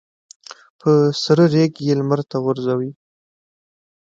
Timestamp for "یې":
1.85-1.93